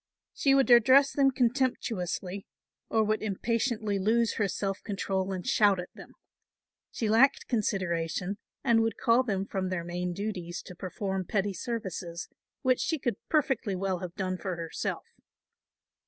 [0.33, 2.47] She would address them contemptuously,
[2.89, 6.13] or would impatiently lose her self control and shout at them.
[6.89, 12.27] She lacked consideration and would call them from their main duties to perform petty services,
[12.63, 15.03] which she could perfectly well have done for herself.